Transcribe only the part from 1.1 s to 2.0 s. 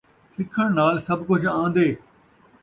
کجھ آن٘دے